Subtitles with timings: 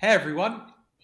[0.00, 0.62] Hey everyone,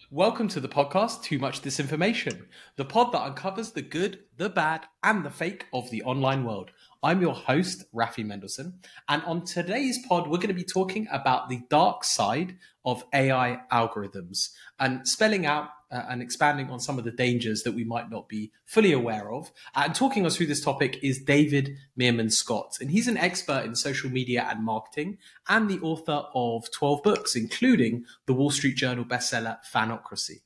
[0.09, 2.45] welcome to the podcast Too Much Disinformation,
[2.77, 6.71] the pod that uncovers the good, the bad, and the fake of the online world.
[7.03, 8.79] I'm your host, Rafi Mendelsohn,
[9.09, 12.55] and on today's pod, we're going to be talking about the dark side
[12.85, 17.73] of AI algorithms and spelling out uh, and expanding on some of the dangers that
[17.73, 19.51] we might not be fully aware of.
[19.75, 23.65] Uh, and talking us through this topic is David Meerman Scott, and he's an expert
[23.65, 28.75] in social media and marketing and the author of 12 books, including the Wall Street
[28.75, 30.41] Journal bestseller Fanocracy.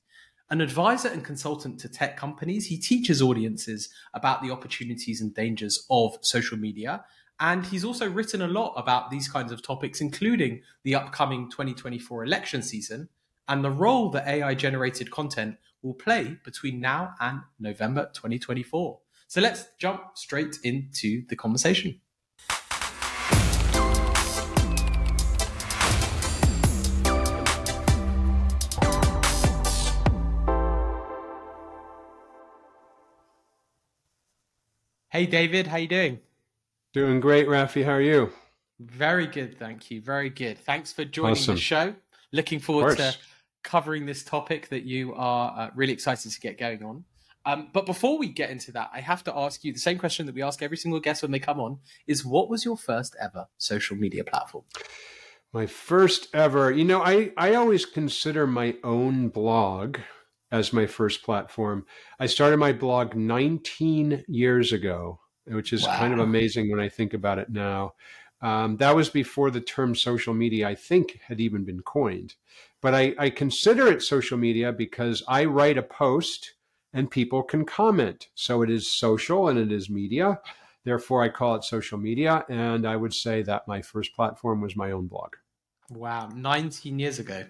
[0.52, 5.86] An advisor and consultant to tech companies, he teaches audiences about the opportunities and dangers
[5.92, 7.06] of social media.
[7.40, 12.24] And he's also written a lot about these kinds of topics, including the upcoming 2024
[12.24, 13.10] election season
[13.50, 19.00] and the role that AI generated content will play between now and November 2024.
[19.28, 22.00] So let's jump straight into the conversation.
[35.12, 36.20] Hey David, how you doing?
[36.94, 37.84] Doing great, Rafi.
[37.84, 38.32] How are you?
[38.80, 40.02] Very good, thank you.
[40.02, 40.60] Very good.
[40.60, 41.56] Thanks for joining awesome.
[41.56, 41.96] the show.
[42.32, 43.16] Looking forward to
[43.64, 47.04] covering this topic that you are uh, really excited to get going on.
[47.46, 50.26] Um, but before we get into that, I have to ask you the same question
[50.26, 53.16] that we ask every single guest when they come on: is what was your first
[53.20, 54.66] ever social media platform?
[55.52, 59.98] My first ever, you know, I I always consider my own blog
[60.52, 61.86] as my first platform.
[62.20, 65.98] I started my blog 19 years ago, which is wow.
[65.98, 67.94] kind of amazing when I think about it now.
[68.42, 72.36] Um, that was before the term social media, I think, had even been coined.
[72.82, 76.54] But I, I consider it social media because I write a post
[76.94, 78.30] and people can comment.
[78.36, 80.40] So it is social and it is media.
[80.86, 82.46] Therefore, I call it social media.
[82.50, 85.36] And I would say that my first platform was my own blog.
[85.92, 87.46] Wow, 19 years ago.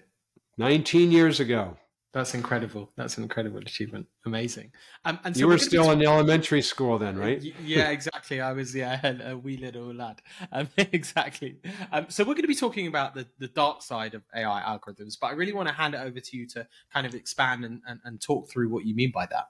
[0.58, 1.76] 19 years ago.
[2.12, 2.90] That's incredible.
[2.96, 4.06] That's an incredible achievement.
[4.26, 4.72] Amazing.
[5.04, 7.40] Um, and so you were still in the elementary school then, right?
[7.62, 8.40] Yeah, exactly.
[8.40, 10.20] I was yeah a wee little lad.
[10.50, 11.60] Um, exactly.
[11.92, 15.16] Um, so we're going to be talking about the, the dark side of AI algorithms,
[15.20, 17.80] but I really want to hand it over to you to kind of expand and,
[17.86, 19.46] and, and talk through what you mean by that.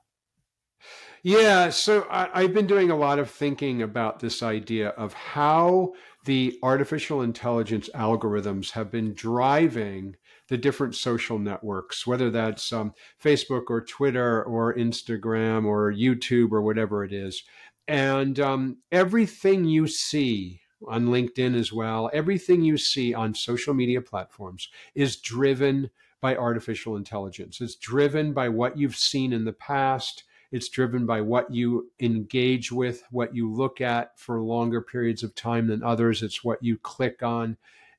[1.22, 5.92] Yeah, so I, have been doing a lot of thinking about this idea of how
[6.24, 10.16] the artificial intelligence algorithms have been driving
[10.50, 16.60] the different social networks, whether that's um, Facebook or Twitter or Instagram or YouTube or
[16.60, 17.44] whatever it is.
[17.86, 24.00] And um, everything you see on LinkedIn as well, everything you see on social media
[24.00, 25.88] platforms is driven
[26.20, 27.60] by artificial intelligence.
[27.60, 30.24] It's driven by what you've seen in the past.
[30.50, 35.32] It's driven by what you engage with, what you look at for longer periods of
[35.36, 36.24] time than others.
[36.24, 37.56] It's what you click on.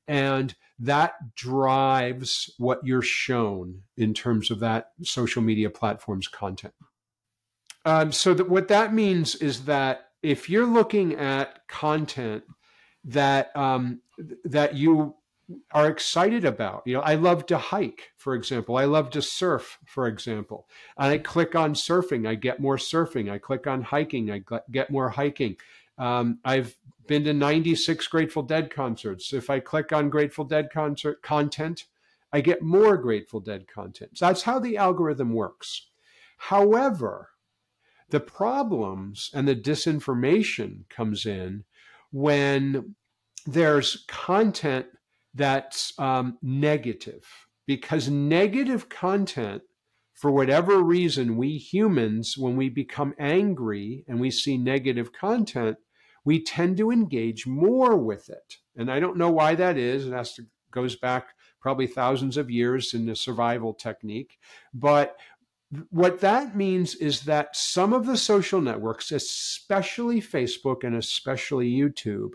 [0.08, 6.74] And that drives what you're shown in terms of that social media platform's content.
[7.84, 12.44] Um, so that what that means is that if you're looking at content
[13.04, 14.00] that um,
[14.44, 15.14] that you
[15.72, 18.76] are excited about, you know, I love to hike, for example.
[18.76, 20.68] I love to surf, for example.
[20.96, 23.30] And I click on surfing, I get more surfing.
[23.30, 25.56] I click on hiking, I get more hiking.
[25.98, 26.76] Um, I've
[27.06, 29.32] been to 96 Grateful Dead concerts.
[29.32, 31.86] If I click on Grateful Dead concert content,
[32.32, 34.18] I get more Grateful Dead content.
[34.18, 35.88] So that's how the algorithm works.
[36.38, 37.30] However,
[38.10, 41.64] the problems and the disinformation comes in
[42.10, 42.94] when
[43.46, 44.86] there's content
[45.34, 47.26] that's um, negative,
[47.66, 49.62] because negative content,
[50.14, 55.78] for whatever reason, we humans, when we become angry and we see negative content,
[56.24, 58.58] we tend to engage more with it.
[58.76, 60.06] And I don't know why that is.
[60.06, 61.28] It has to, goes back
[61.60, 64.38] probably thousands of years in the survival technique.
[64.74, 65.16] But
[65.90, 72.32] what that means is that some of the social networks, especially Facebook and especially YouTube,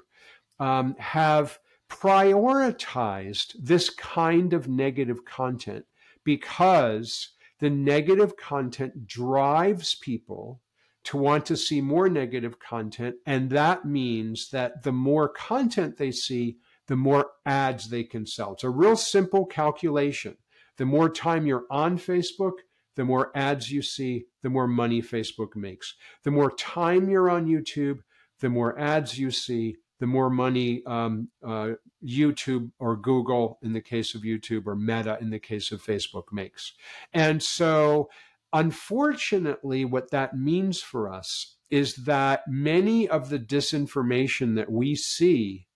[0.59, 1.59] um, have
[1.89, 5.85] prioritized this kind of negative content
[6.23, 7.29] because
[7.59, 10.61] the negative content drives people
[11.07, 13.15] to want to see more negative content.
[13.25, 16.57] And that means that the more content they see,
[16.87, 18.51] the more ads they can sell.
[18.51, 20.35] It's a real simple calculation.
[20.75, 22.57] The more time you're on Facebook,
[22.97, 25.95] the more ads you see, the more money Facebook makes.
[26.23, 27.99] The more time you're on YouTube,
[28.41, 31.69] the more ads you see, the more money um, uh,
[32.05, 36.33] YouTube or Google, in the case of YouTube, or Meta, in the case of Facebook,
[36.33, 36.73] makes.
[37.13, 38.09] And so
[38.53, 45.67] Unfortunately, what that means for us is that many of the disinformation that we see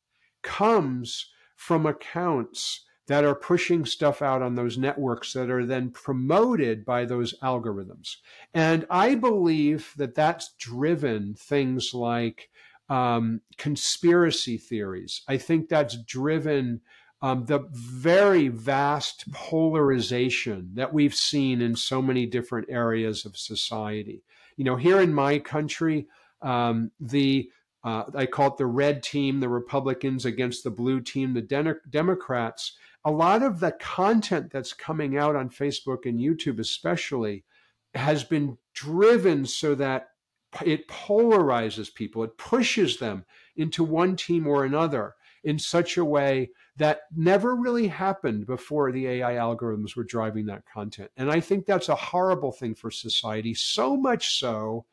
[0.42, 6.86] comes from accounts that are pushing stuff out on those networks that are then promoted
[6.86, 8.16] by those algorithms.
[8.54, 12.50] And I believe that that's driven things like
[12.90, 15.24] um, conspiracy theories.
[15.28, 16.82] I think that's driven
[17.22, 24.24] um, the very vast polarization that we've seen in so many different areas of society.
[24.58, 26.08] You know, here in my country,
[26.42, 27.50] um, the
[27.84, 31.76] uh, I call it the red team, the Republicans against the blue team, the De-
[31.90, 32.78] Democrats.
[33.06, 37.44] A lot of the content that's coming out on Facebook and YouTube, especially,
[37.96, 40.10] has been driven so that
[40.64, 43.26] it polarizes people, it pushes them
[43.56, 49.08] into one team or another in such a way that never really happened before the
[49.08, 51.12] AI algorithms were driving that content.
[51.18, 54.86] And I think that's a horrible thing for society, so much so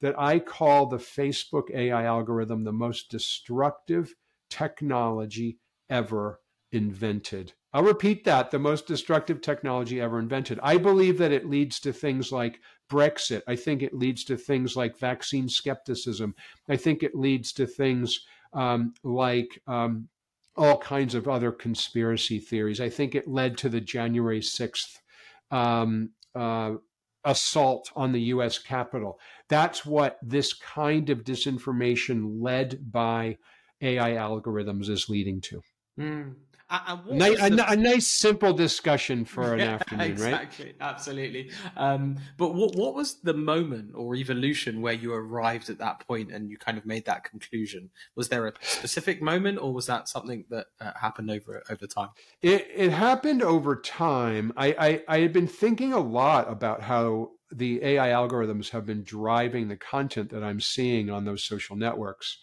[0.00, 4.14] that I call the Facebook AI algorithm the most destructive
[4.50, 6.40] technology ever
[6.72, 7.52] invented.
[7.72, 10.58] I'll repeat that the most destructive technology ever invented.
[10.62, 12.60] I believe that it leads to things like
[12.90, 13.42] Brexit.
[13.46, 16.34] I think it leads to things like vaccine skepticism.
[16.68, 18.20] I think it leads to things
[18.52, 20.08] um, like um,
[20.56, 22.80] all kinds of other conspiracy theories.
[22.80, 24.98] I think it led to the January 6th
[25.50, 26.74] um, uh,
[27.24, 29.18] assault on the US Capitol.
[29.48, 33.38] That's what this kind of disinformation led by
[33.82, 35.62] AI algorithms is leading to.
[35.98, 36.34] Mm.
[36.68, 37.64] Nice, the...
[37.64, 40.42] a, a, nice simple discussion for an yeah, afternoon, exactly, right?
[40.42, 41.50] Exactly, absolutely.
[41.76, 46.32] Um, but what what was the moment or evolution where you arrived at that point
[46.32, 47.90] and you kind of made that conclusion?
[48.16, 52.08] Was there a specific moment, or was that something that uh, happened over over time?
[52.42, 54.52] It it happened over time.
[54.56, 59.04] I, I I had been thinking a lot about how the AI algorithms have been
[59.04, 62.38] driving the content that I'm seeing on those social networks.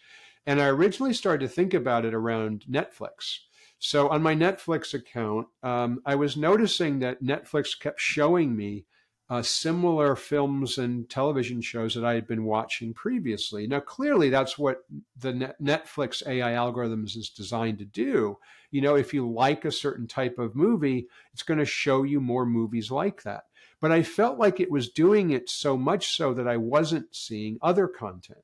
[0.46, 3.38] And I originally started to think about it around Netflix.
[3.78, 8.86] So on my Netflix account, um, I was noticing that Netflix kept showing me
[9.30, 13.66] uh, similar films and television shows that I had been watching previously.
[13.66, 14.84] Now, clearly, that's what
[15.18, 18.38] the Net- Netflix AI algorithms is designed to do.
[18.70, 22.20] You know, if you like a certain type of movie, it's going to show you
[22.20, 23.44] more movies like that.
[23.80, 27.58] But I felt like it was doing it so much so that I wasn't seeing
[27.62, 28.43] other content.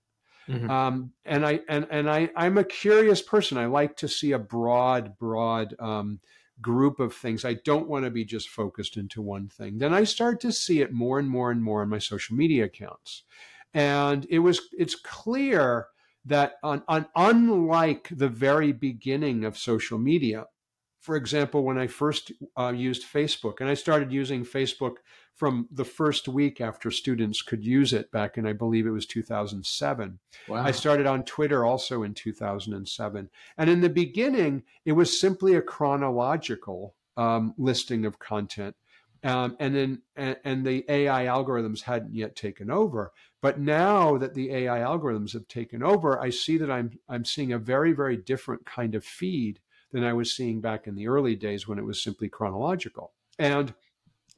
[0.51, 0.71] Mm-hmm.
[0.71, 3.57] Um, and I and and I I'm a curious person.
[3.57, 6.21] I like to see a broad broad um,
[6.61, 7.45] group of things.
[7.45, 9.79] I don't want to be just focused into one thing.
[9.79, 12.65] Then I start to see it more and more and more on my social media
[12.65, 13.23] accounts,
[13.73, 15.87] and it was it's clear
[16.25, 20.47] that on, on unlike the very beginning of social media,
[21.01, 24.97] for example, when I first uh, used Facebook, and I started using Facebook
[25.41, 29.07] from the first week after students could use it back in, I believe it was
[29.07, 30.19] 2007.
[30.47, 30.63] Wow.
[30.63, 33.31] I started on Twitter also in 2007.
[33.57, 38.77] And in the beginning, it was simply a chronological um, listing of content.
[39.25, 43.11] Um, and then and, and, the AI algorithms hadn't yet taken over.
[43.41, 47.53] But now that the AI algorithms have taken over, I see that I'm I'm seeing
[47.53, 49.61] a very very different kind of feed
[49.93, 53.13] than I was seeing back in the early days when it was simply chronological.
[53.39, 53.75] And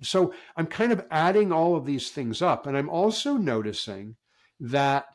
[0.03, 2.67] so I'm kind of adding all of these things up.
[2.67, 4.17] And I'm also noticing
[4.61, 5.07] that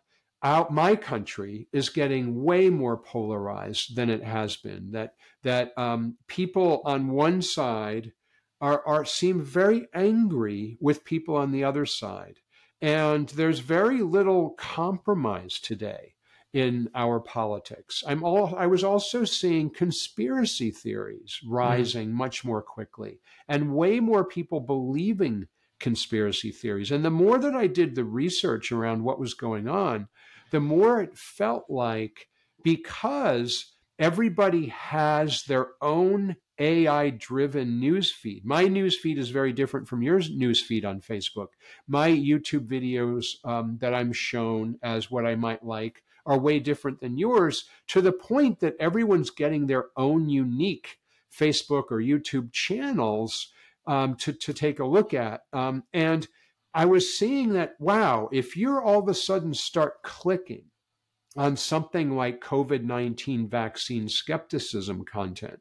[0.44, 4.92] out my country is getting way more polarized than it has been.
[4.92, 5.14] That
[5.44, 8.14] that um, people on one side
[8.62, 12.40] are, are seem very angry with people on the other side,
[12.82, 16.14] and there's very little compromise today
[16.58, 18.04] in our politics.
[18.08, 21.54] I'm all I was also seeing conspiracy theories mm-hmm.
[21.54, 22.14] rising mm.
[22.14, 25.48] much more quickly and way more people believing
[25.80, 26.90] conspiracy theories.
[26.90, 30.08] And the more that I did the research around what was going on,
[30.50, 32.28] the more it felt like
[32.64, 38.44] because everybody has their own AI driven news feed.
[38.44, 41.50] My news feed is very different from your news feed on Facebook.
[41.88, 47.00] My YouTube videos um, that I'm shown as what I might like are way different
[47.00, 51.00] than yours to the point that everyone's getting their own unique
[51.34, 53.52] Facebook or YouTube channels
[53.88, 55.42] um, to, to take a look at.
[55.54, 56.28] Um, and
[56.74, 60.66] I was seeing that, wow, if you're all of a sudden start clicking
[61.38, 65.60] on something like COVID 19 vaccine skepticism content,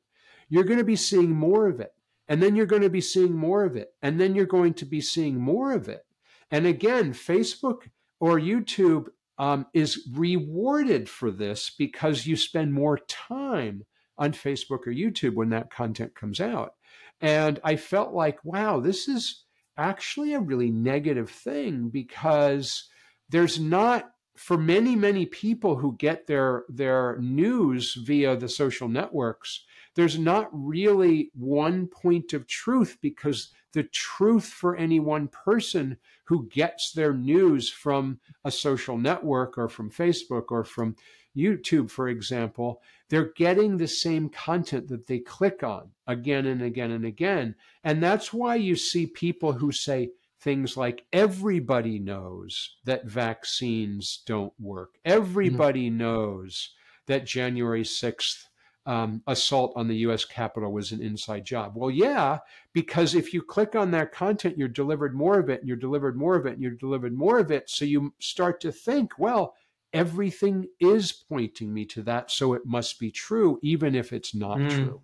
[0.48, 1.92] you're going to be seeing more of it.
[2.28, 3.92] And then you're going to be seeing more of it.
[4.02, 6.04] And then you're going to be seeing more of it.
[6.50, 9.06] And again, Facebook or YouTube
[9.38, 13.84] um, is rewarded for this because you spend more time
[14.18, 16.74] on Facebook or YouTube when that content comes out.
[17.20, 19.44] And I felt like, wow, this is
[19.76, 22.88] actually a really negative thing because
[23.28, 29.64] there's not for many many people who get their their news via the social networks
[29.94, 36.48] there's not really one point of truth because the truth for any one person who
[36.48, 40.96] gets their news from a social network or from Facebook or from
[41.36, 42.80] YouTube, for example,
[43.10, 47.54] they're getting the same content that they click on again and again and again.
[47.84, 50.08] And that's why you see people who say
[50.40, 55.98] things like everybody knows that vaccines don't work, everybody mm-hmm.
[55.98, 56.70] knows
[57.08, 58.44] that January 6th
[58.86, 61.72] um, assault on the US Capitol was an inside job.
[61.74, 62.38] Well, yeah,
[62.72, 66.16] because if you click on that content, you're delivered more of it, and you're delivered
[66.16, 67.68] more of it, and you're delivered more of it.
[67.68, 69.54] So you start to think, well,
[69.92, 72.30] everything is pointing me to that.
[72.30, 74.70] So it must be true, even if it's not mm.
[74.70, 75.00] true.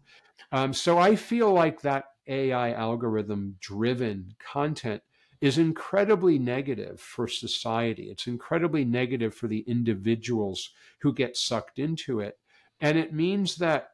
[0.53, 5.03] Um, so I feel like that AI algorithm driven content
[5.41, 8.05] is incredibly negative for society.
[8.05, 10.71] It's incredibly negative for the individuals
[11.01, 12.39] who get sucked into it
[12.83, 13.91] and it means that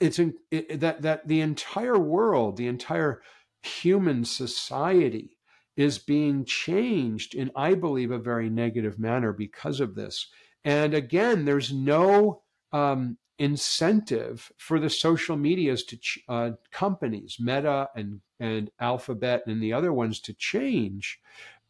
[0.00, 3.20] it's in, it, that that the entire world, the entire
[3.62, 5.36] human society
[5.76, 10.28] is being changed in, I believe, a very negative manner because of this.
[10.64, 17.88] And again, there's no um, incentive for the social medias to ch- uh, companies, Meta
[17.96, 21.20] and and Alphabet and the other ones to change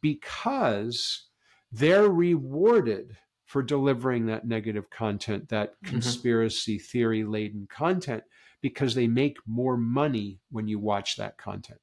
[0.01, 1.25] because
[1.71, 3.17] they're rewarded
[3.53, 5.91] for delivering that negative content, that mm-hmm.
[5.91, 6.85] conspiracy mm-hmm.
[6.85, 8.23] theory laden content,
[8.61, 11.79] because they make more money when you watch that content.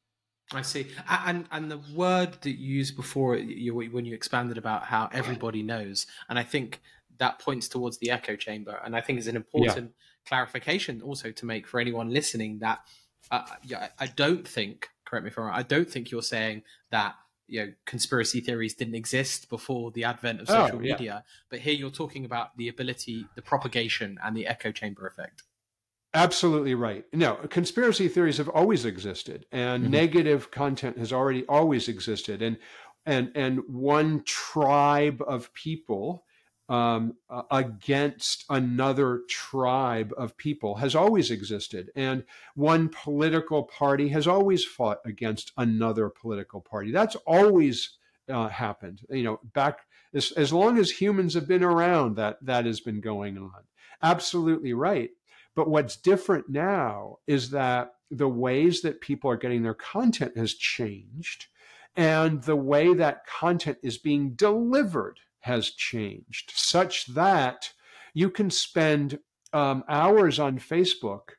[0.53, 4.83] I see, and and the word that you used before you, when you expanded about
[4.83, 6.81] how everybody knows, and I think
[7.19, 10.29] that points towards the echo chamber, and I think is an important yeah.
[10.29, 12.81] clarification also to make for anyone listening that
[13.31, 13.43] uh,
[14.01, 17.15] I don't think, correct me if I'm wrong, I don't think you're saying that
[17.51, 20.93] you know conspiracy theories didn't exist before the advent of oh, social oh, yeah.
[20.93, 25.43] media but here you're talking about the ability the propagation and the echo chamber effect
[26.15, 29.93] absolutely right no conspiracy theories have always existed and mm-hmm.
[29.93, 32.57] negative content has already always existed and
[33.05, 36.25] and and one tribe of people
[36.71, 37.17] um,
[37.51, 41.91] against another tribe of people has always existed.
[41.97, 42.23] And
[42.55, 46.93] one political party has always fought against another political party.
[46.93, 47.99] That's always
[48.29, 49.01] uh, happened.
[49.11, 49.81] You know, back
[50.15, 53.65] as, as long as humans have been around, that, that has been going on.
[54.01, 55.11] Absolutely right.
[55.57, 60.55] But what's different now is that the ways that people are getting their content has
[60.55, 61.47] changed
[61.97, 67.73] and the way that content is being delivered has changed such that
[68.15, 69.19] you can spend
[69.53, 71.31] um, hours on Facebook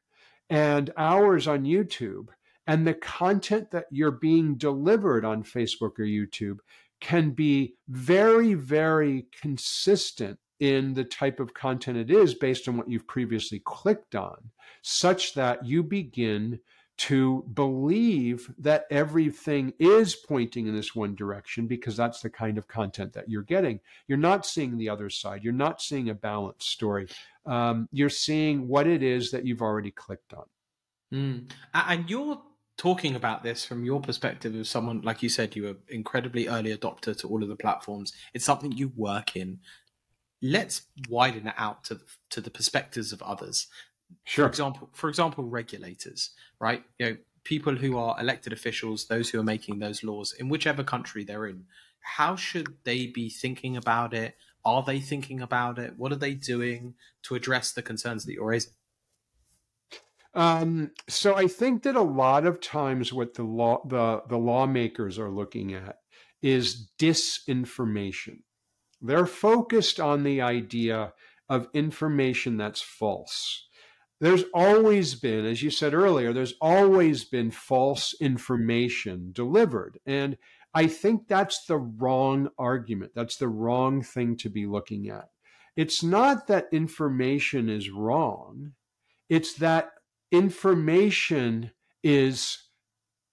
[0.49, 2.27] and hours on YouTube,
[2.67, 6.57] and the content that you're being delivered on Facebook or YouTube
[6.99, 12.89] can be very, very consistent in the type of content it is based on what
[12.89, 14.37] you've previously clicked on,
[14.83, 16.59] such that you begin
[17.01, 22.67] to believe that everything is pointing in this one direction because that's the kind of
[22.67, 23.79] content that you're getting.
[24.07, 25.43] You're not seeing the other side.
[25.43, 27.07] You're not seeing a balanced story.
[27.47, 30.45] Um, you're seeing what it is that you've already clicked on.
[31.11, 31.51] Mm.
[31.73, 32.39] And you're
[32.77, 36.77] talking about this from your perspective of someone, like you said, you were incredibly early
[36.77, 38.13] adopter to all of the platforms.
[38.35, 39.57] It's something you work in.
[40.39, 43.67] Let's widen it out to to the perspectives of others.
[44.23, 44.45] Sure.
[44.45, 46.83] For example, for example, regulators, right?
[46.99, 50.83] You know, people who are elected officials, those who are making those laws in whichever
[50.83, 51.65] country they're in.
[52.01, 54.35] How should they be thinking about it?
[54.63, 55.93] Are they thinking about it?
[55.97, 58.73] What are they doing to address the concerns that you're raising?
[60.33, 65.19] Um, so I think that a lot of times what the law the, the lawmakers
[65.19, 65.97] are looking at
[66.41, 68.39] is disinformation.
[69.01, 71.13] They're focused on the idea
[71.49, 73.67] of information that's false
[74.21, 79.99] there's always been, as you said earlier, there's always been false information delivered.
[80.05, 80.37] And
[80.75, 83.13] I think that's the wrong argument.
[83.15, 85.29] That's the wrong thing to be looking at.
[85.75, 88.73] It's not that information is wrong,
[89.27, 89.89] it's that
[90.31, 91.71] information
[92.03, 92.59] is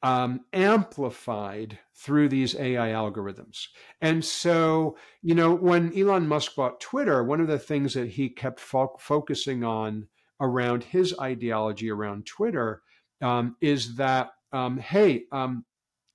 [0.03, 3.67] um, amplified through these AI algorithms.
[4.01, 8.29] And so, you know, when Elon Musk bought Twitter, one of the things that he
[8.29, 10.07] kept fo- focusing on
[10.41, 12.83] around his ideology around Twitter
[13.21, 15.65] um, is that, um, hey, um,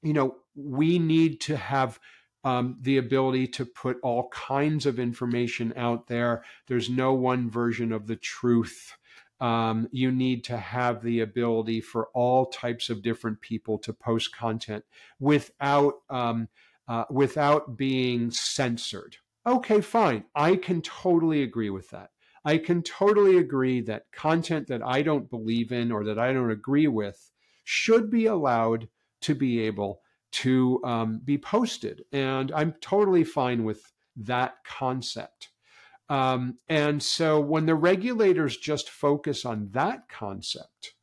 [0.01, 1.99] you know, we need to have
[2.43, 6.43] um, the ability to put all kinds of information out there.
[6.67, 8.95] There's no one version of the truth.
[9.39, 14.35] Um, you need to have the ability for all types of different people to post
[14.35, 14.85] content
[15.19, 16.47] without um,
[16.87, 19.17] uh, without being censored.
[19.45, 20.25] Okay, fine.
[20.35, 22.11] I can totally agree with that.
[22.45, 26.51] I can totally agree that content that I don't believe in or that I don't
[26.51, 27.31] agree with
[27.63, 28.89] should be allowed
[29.21, 32.03] to be able to um, be posted.
[32.11, 35.49] And I'm totally fine with that concept.
[36.09, 40.95] Um, and so when the regulators just focus on that concept,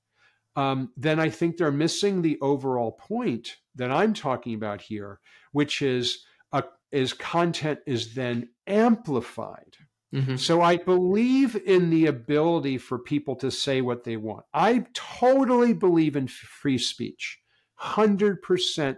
[0.56, 5.20] um, then I think they're missing the overall point that I'm talking about here,
[5.52, 9.76] which is a, is content is then amplified.
[10.14, 10.36] Mm-hmm.
[10.36, 14.44] So I believe in the ability for people to say what they want.
[14.52, 17.38] I totally believe in free speech.
[17.80, 18.96] 100%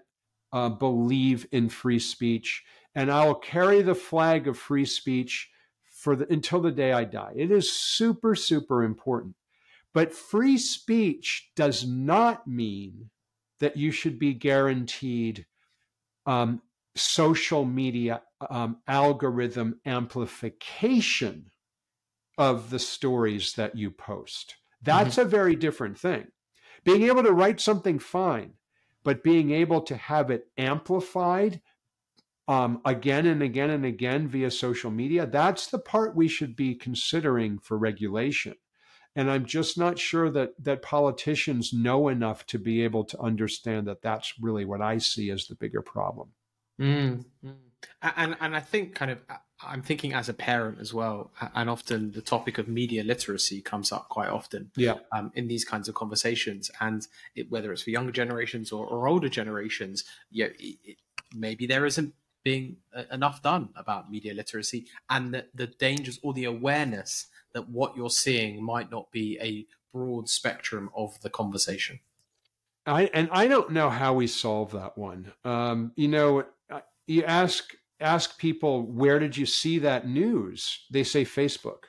[0.52, 2.64] uh, believe in free speech
[2.94, 5.50] and I will carry the flag of free speech
[5.90, 7.32] for the, until the day I die.
[7.36, 9.34] It is super super important.
[9.94, 13.10] But free speech does not mean
[13.60, 15.46] that you should be guaranteed
[16.26, 16.62] um,
[16.94, 21.46] social media um, algorithm amplification
[22.38, 24.56] of the stories that you post.
[24.82, 25.26] That's mm-hmm.
[25.26, 26.26] a very different thing.
[26.84, 28.54] Being able to write something fine,
[29.04, 31.60] but being able to have it amplified
[32.48, 36.74] um, again and again and again via social media, that's the part we should be
[36.74, 38.54] considering for regulation.
[39.14, 43.86] And I'm just not sure that that politicians know enough to be able to understand
[43.86, 46.30] that that's really what I see as the bigger problem.
[46.82, 47.24] Mm.
[48.02, 49.18] And and I think kind of
[49.64, 53.92] I'm thinking as a parent as well, and often the topic of media literacy comes
[53.92, 54.70] up quite often.
[54.76, 54.96] Yeah.
[55.12, 59.06] Um, in these kinds of conversations, and it, whether it's for younger generations or, or
[59.06, 60.96] older generations, yeah, it,
[61.34, 66.32] maybe there isn't being uh, enough done about media literacy and the, the dangers or
[66.32, 72.00] the awareness that what you're seeing might not be a broad spectrum of the conversation.
[72.84, 75.32] I and I don't know how we solve that one.
[75.44, 76.44] Um, you know,
[77.06, 80.86] you ask ask people where did you see that news?
[80.90, 81.84] They say Facebook.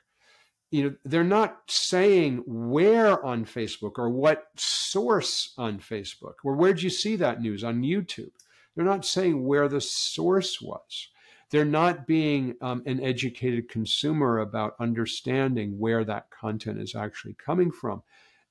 [0.72, 6.82] You know, they're not saying where on Facebook or what source on Facebook or where'd
[6.82, 8.32] you see that news on YouTube.
[8.75, 11.10] They're not saying where the source was
[11.53, 17.69] they're not being um, an educated consumer about understanding where that content is actually coming
[17.69, 18.02] from.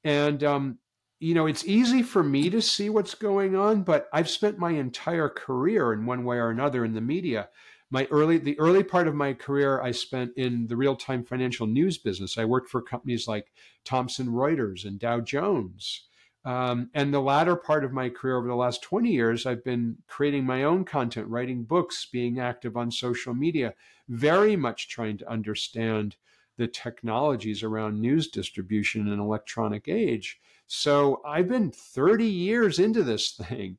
[0.05, 0.79] And, um,
[1.23, 4.73] you know, it's easy for me to see what's going on, but I've spent my
[4.73, 7.49] entire career in one way or another in the media.
[7.91, 11.69] My early, the early part of my career, I spent in the real time financial
[11.69, 12.39] news business.
[12.39, 13.53] I worked for companies like
[13.85, 16.09] Thomson Reuters and Dow Jones.
[16.45, 19.99] Um, and the latter part of my career over the last 20 years, I've been
[20.09, 23.75] creating my own content, writing books, being active on social media,
[24.09, 26.17] very much trying to understand
[26.57, 30.39] the technologies around news distribution in an electronic age.
[30.67, 33.79] So I've been 30 years into this thing.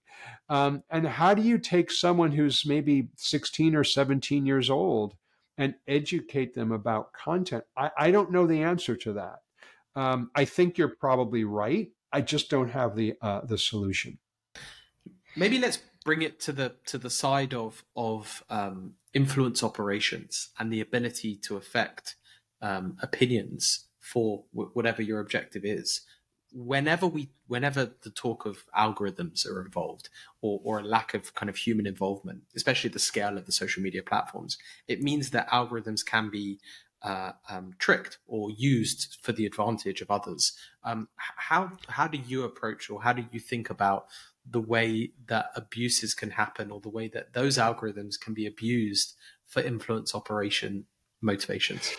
[0.50, 5.16] Um, and how do you take someone who's maybe 16 or 17 years old
[5.58, 7.64] and educate them about content?
[7.78, 9.40] I, I don't know the answer to that.
[9.96, 11.90] Um, I think you're probably right.
[12.12, 14.20] I just don't have the uh, the solution.
[15.36, 20.72] Maybe let's bring it to the to the side of of um, influence operations and
[20.72, 22.16] the ability to affect
[22.64, 26.02] um, opinions for w- whatever your objective is.
[26.52, 30.10] Whenever we, whenever the talk of algorithms are involved,
[30.42, 33.84] or, or a lack of kind of human involvement, especially the scale of the social
[33.84, 36.60] media platforms, it means that algorithms can be
[37.02, 40.54] uh, um, tricked or used for the advantage of others.
[40.84, 44.06] Um, how how do you approach or how do you think about
[44.50, 49.16] the way that abuses can happen or the way that those algorithms can be abused
[49.46, 50.86] for influence operation
[51.22, 51.94] motivations?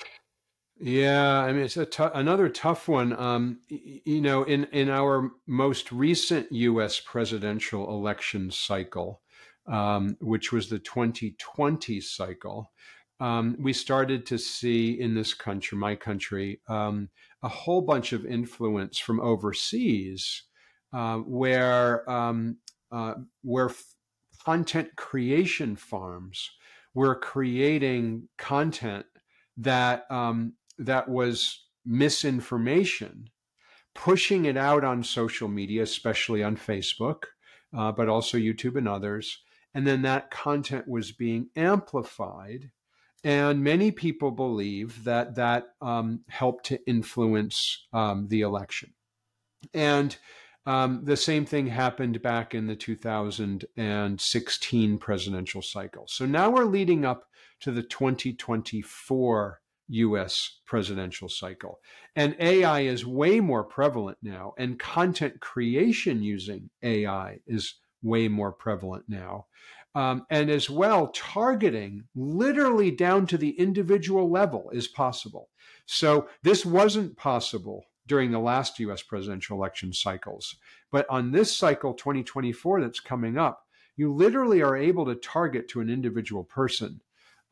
[0.81, 3.13] Yeah, I mean it's a t- another tough one.
[3.19, 7.01] Um, you know, in in our most recent U.S.
[7.01, 9.23] presidential election cycle,
[9.69, 12.73] um, which was the 2020 cycle,
[13.21, 17.09] um, we started to see in this country, my country, um,
[17.43, 20.43] a whole bunch of influence from overseas,
[20.93, 22.57] uh, where um,
[22.91, 23.95] uh, where f-
[24.45, 26.51] content creation farms
[26.95, 29.07] were creating content
[29.57, 33.31] that um, that was misinformation,
[33.95, 37.25] pushing it out on social media, especially on Facebook,
[37.77, 39.43] uh, but also YouTube and others,
[39.75, 42.71] and then that content was being amplified
[43.25, 48.93] and many people believe that that um, helped to influence um, the election.
[49.73, 50.15] And
[50.67, 56.05] um, the same thing happened back in the 2016 presidential cycle.
[56.07, 57.25] So now we're leading up
[57.61, 61.81] to the 2024 US presidential cycle.
[62.17, 68.53] And AI is way more prevalent now, and content creation using AI is way more
[68.53, 69.47] prevalent now.
[69.95, 75.51] Um, and as well, targeting literally down to the individual level is possible.
[75.87, 80.57] So this wasn't possible during the last US presidential election cycles.
[80.91, 83.65] But on this cycle, 2024, that's coming up,
[83.97, 87.01] you literally are able to target to an individual person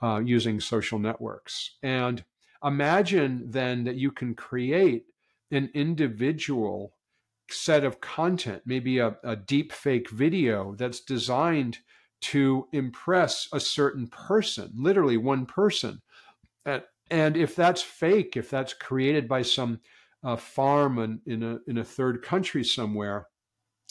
[0.03, 1.77] uh, using social networks.
[1.83, 2.25] And
[2.65, 5.05] imagine then that you can create
[5.51, 6.95] an individual
[7.51, 11.79] set of content, maybe a, a deep fake video that's designed
[12.21, 16.01] to impress a certain person, literally one person.
[16.65, 19.81] And, and if that's fake, if that's created by some
[20.25, 23.27] uh, farm in, in, a, in a third country somewhere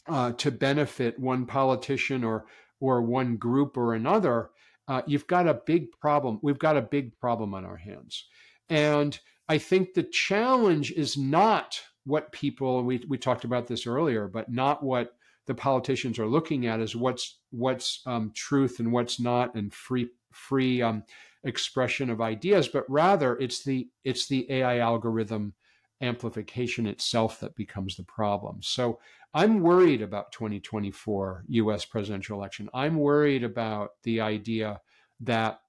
[0.07, 2.45] uh, to benefit one politician or,
[2.79, 4.49] or one group or another,
[4.87, 6.39] uh, you've got a big problem.
[6.41, 8.25] We've got a big problem on our hands.
[8.69, 9.17] And
[9.47, 14.51] I think the challenge is not what people, we, we talked about this earlier, but
[14.51, 15.13] not what
[15.47, 20.09] the politicians are looking at is what's what's um, truth and what's not, and free
[20.31, 21.03] free um,
[21.43, 22.67] expression of ideas.
[22.67, 25.53] But rather, it's the it's the AI algorithm
[26.01, 28.59] amplification itself that becomes the problem.
[28.61, 28.99] So
[29.33, 31.85] I'm worried about 2024 U.S.
[31.85, 32.69] presidential election.
[32.73, 34.81] I'm worried about the idea
[35.21, 35.61] that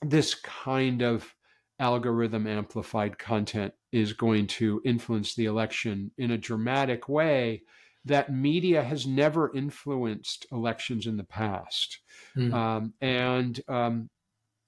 [0.00, 1.34] this kind of
[1.78, 7.62] algorithm amplified content is going to influence the election in a dramatic way
[8.04, 12.00] that media has never influenced elections in the past.
[12.36, 12.52] Mm.
[12.52, 14.10] Um, and um,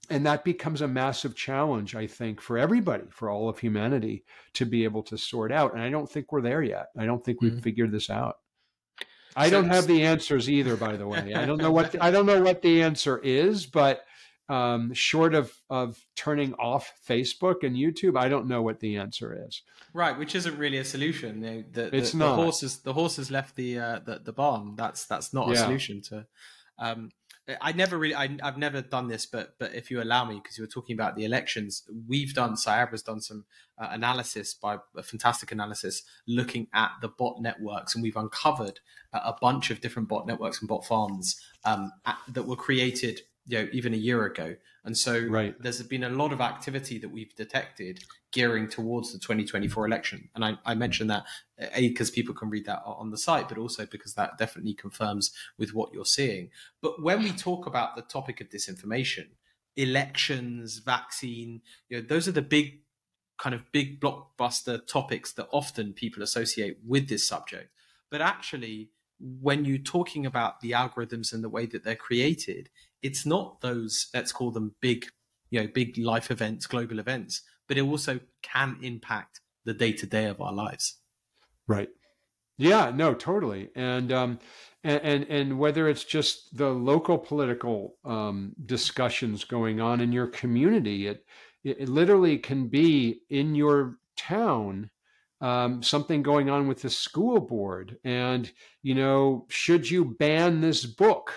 [0.09, 4.65] and that becomes a massive challenge, I think, for everybody, for all of humanity to
[4.65, 5.73] be able to sort out.
[5.73, 6.87] And I don't think we're there yet.
[6.97, 7.63] I don't think we've mm.
[7.63, 8.37] figured this out.
[9.35, 11.33] I don't have the answers either, by the way.
[11.33, 14.05] I don't know what the, I don't know what the answer is, but
[14.47, 19.45] um, short of of turning off Facebook and YouTube, I don't know what the answer
[19.47, 19.61] is.
[19.93, 21.41] Right, which isn't really a solution.
[21.41, 22.35] The, the, it's the, not.
[22.35, 24.75] The horses the horses left the uh, the, the barn.
[24.75, 26.25] That's that's not a solution to.
[26.77, 27.11] Um,
[27.61, 30.57] I never really, I, have never done this, but but if you allow me, because
[30.57, 33.45] you were talking about the elections, we've done, Cyabra's done some
[33.77, 38.79] uh, analysis by a fantastic analysis looking at the bot networks, and we've uncovered
[39.13, 43.59] a bunch of different bot networks and bot farms um, at, that were created you
[43.59, 44.55] know even a year ago.
[44.83, 45.55] And so right.
[45.59, 50.29] there's been a lot of activity that we've detected gearing towards the 2024 election.
[50.35, 51.23] And i, I mentioned that
[51.59, 55.31] a because people can read that on the site but also because that definitely confirms
[55.57, 56.49] with what you're seeing.
[56.81, 59.27] But when we talk about the topic of disinformation
[59.77, 62.79] elections vaccine you know those are the big
[63.37, 67.69] kind of big blockbuster topics that often people associate with this subject.
[68.09, 72.69] But actually when you're talking about the algorithms and the way that they're created,
[73.01, 75.05] it's not those let's call them big,
[75.49, 80.05] you know, big life events, global events, but it also can impact the day to
[80.05, 80.99] day of our lives.
[81.67, 81.89] Right.
[82.57, 82.91] Yeah.
[82.93, 83.13] No.
[83.13, 83.69] Totally.
[83.75, 84.39] And um,
[84.83, 90.27] and and, and whether it's just the local political um, discussions going on in your
[90.27, 91.25] community, it
[91.63, 94.89] it literally can be in your town
[95.41, 98.51] um, something going on with the school board and
[98.83, 101.33] you know should you ban this book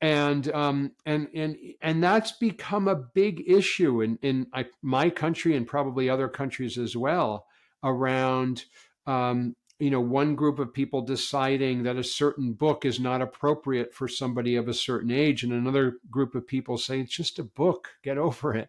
[0.00, 4.46] and um, and and and that's become a big issue in in
[4.82, 7.46] my country and probably other countries as well
[7.82, 8.64] around
[9.06, 13.94] um, you know one group of people deciding that a certain book is not appropriate
[13.94, 17.44] for somebody of a certain age and another group of people saying it's just a
[17.44, 17.88] book.
[18.02, 18.68] Get over it.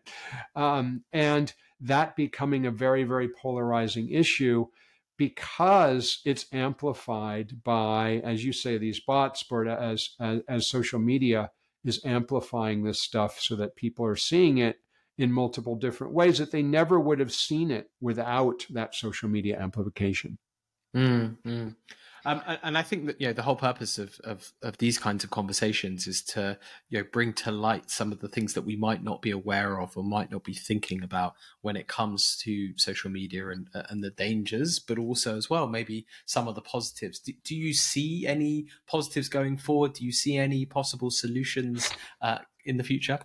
[0.55, 4.67] Um, and that becoming a very, very polarizing issue
[5.17, 11.51] because it's amplified by, as you say, these bots, but as, as, as social media
[11.83, 14.77] is amplifying this stuff so that people are seeing it
[15.17, 19.59] in multiple different ways that they never would have seen it without that social media
[19.59, 20.37] amplification.
[20.95, 21.75] Mm,
[22.27, 25.23] um, and I think that you know the whole purpose of, of, of these kinds
[25.23, 26.59] of conversations is to
[26.89, 29.79] you know bring to light some of the things that we might not be aware
[29.79, 33.83] of or might not be thinking about when it comes to social media and uh,
[33.89, 37.19] and the dangers, but also as well maybe some of the positives.
[37.19, 39.93] Do, do you see any positives going forward?
[39.93, 41.89] Do you see any possible solutions
[42.21, 43.19] uh, in the future?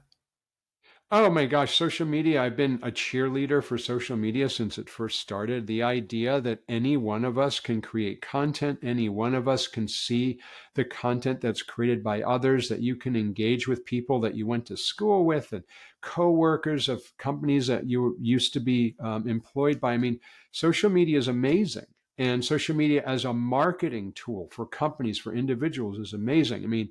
[1.15, 2.43] Oh my gosh, social media.
[2.43, 5.67] I've been a cheerleader for social media since it first started.
[5.67, 9.87] The idea that any one of us can create content, any one of us can
[9.87, 10.41] see
[10.75, 14.65] the content that's created by others, that you can engage with people that you went
[14.67, 15.65] to school with and
[16.01, 19.93] coworkers of companies that you used to be um, employed by.
[19.93, 20.19] I mean,
[20.51, 21.87] social media is amazing.
[22.17, 26.65] And social media as a marketing tool for companies, for individuals is amazing.
[26.65, 26.89] I mean,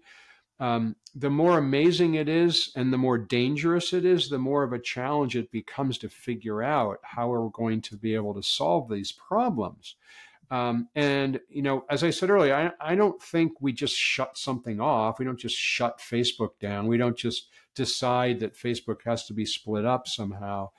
[0.61, 4.73] um, the more amazing it is and the more dangerous it is, the more of
[4.73, 8.87] a challenge it becomes to figure out how we're going to be able to solve
[8.87, 9.95] these problems.
[10.51, 14.37] Um, and you know, as I said earlier, I, I don't think we just shut
[14.37, 15.17] something off.
[15.17, 16.87] We don't just shut Facebook down.
[16.87, 20.69] We don't just decide that Facebook has to be split up somehow.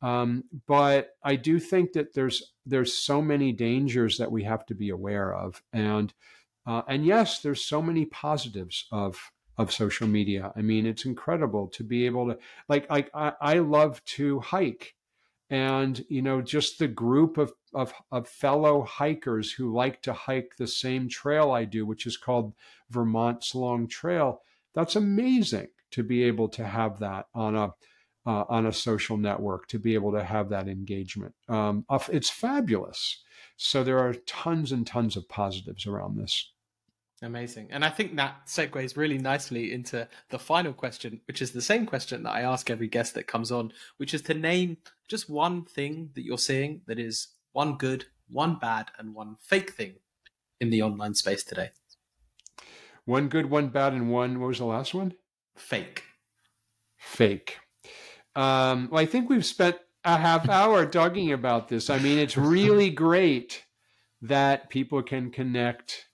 [0.00, 4.74] Um, but I do think that there's there's so many dangers that we have to
[4.74, 6.12] be aware of, and
[6.66, 9.18] uh, and yes, there's so many positives of
[9.56, 10.52] of social media.
[10.56, 14.94] I mean, it's incredible to be able to like like I, I love to hike,
[15.50, 20.52] and you know just the group of, of of fellow hikers who like to hike
[20.58, 22.54] the same trail I do, which is called
[22.90, 24.40] Vermont's Long Trail.
[24.74, 27.74] That's amazing to be able to have that on a
[28.26, 31.34] uh, on a social network to be able to have that engagement.
[31.48, 33.22] Um, it's fabulous.
[33.56, 36.53] So there are tons and tons of positives around this.
[37.24, 37.68] Amazing.
[37.70, 41.86] And I think that segues really nicely into the final question, which is the same
[41.86, 44.76] question that I ask every guest that comes on, which is to name
[45.08, 49.70] just one thing that you're seeing that is one good, one bad, and one fake
[49.70, 49.94] thing
[50.60, 51.70] in the online space today.
[53.06, 55.14] One good, one bad, and one, what was the last one?
[55.56, 56.02] Fake.
[56.98, 57.58] Fake.
[58.36, 61.88] Um, well, I think we've spent a half hour talking about this.
[61.88, 63.64] I mean, it's really great
[64.20, 66.06] that people can connect,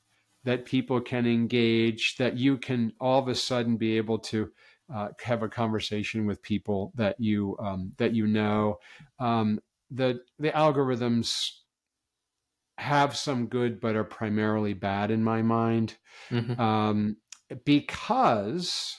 [0.44, 4.50] that people can engage, that you can all of a sudden be able to
[4.92, 8.78] uh, have a conversation with people that you um, that you know.
[9.18, 11.50] Um, the the algorithms
[12.78, 15.96] have some good, but are primarily bad in my mind,
[16.30, 16.60] mm-hmm.
[16.60, 17.16] um,
[17.64, 18.96] because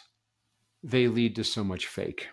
[0.83, 2.27] they lead to so much fake.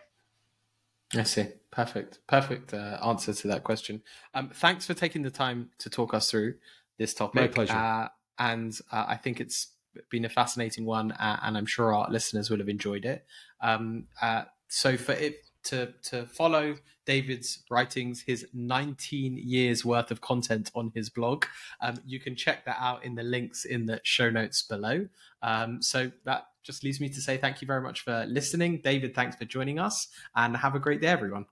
[1.16, 1.46] I see.
[1.70, 2.18] Perfect.
[2.26, 4.02] Perfect uh, answer to that question.
[4.34, 6.54] Um, thanks for taking the time to talk us through
[6.98, 7.34] this topic.
[7.34, 7.72] My pleasure.
[7.72, 8.08] Uh,
[8.38, 9.68] and uh, I think it's
[10.10, 13.24] been a fascinating one, uh, and I'm sure our listeners will have enjoyed it.
[13.60, 20.20] Um, uh, so for it to to follow David's writings, his 19 years worth of
[20.20, 21.46] content on his blog,
[21.80, 25.08] um, you can check that out in the links in the show notes below.
[25.42, 28.80] Um, so that just leaves me to say thank you very much for listening.
[28.84, 31.46] David, thanks for joining us and have a great day, everyone.